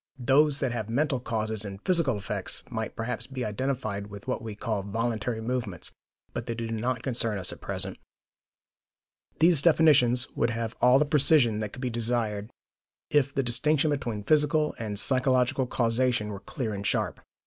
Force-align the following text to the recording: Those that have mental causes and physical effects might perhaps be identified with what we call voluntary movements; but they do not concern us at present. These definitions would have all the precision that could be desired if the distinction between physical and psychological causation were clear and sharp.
Those 0.17 0.57
that 0.61 0.71
have 0.71 0.89
mental 0.89 1.19
causes 1.19 1.63
and 1.63 1.79
physical 1.83 2.17
effects 2.17 2.63
might 2.71 2.95
perhaps 2.95 3.27
be 3.27 3.45
identified 3.45 4.07
with 4.07 4.27
what 4.27 4.41
we 4.41 4.55
call 4.55 4.81
voluntary 4.81 5.41
movements; 5.41 5.91
but 6.33 6.47
they 6.47 6.55
do 6.55 6.71
not 6.71 7.03
concern 7.03 7.37
us 7.37 7.53
at 7.53 7.61
present. 7.61 7.99
These 9.37 9.61
definitions 9.61 10.27
would 10.31 10.49
have 10.49 10.75
all 10.81 10.97
the 10.97 11.05
precision 11.05 11.59
that 11.59 11.71
could 11.71 11.83
be 11.83 11.91
desired 11.91 12.49
if 13.11 13.31
the 13.31 13.43
distinction 13.43 13.91
between 13.91 14.23
physical 14.23 14.73
and 14.79 14.97
psychological 14.97 15.67
causation 15.67 16.29
were 16.29 16.39
clear 16.39 16.73
and 16.73 16.83
sharp. 16.83 17.21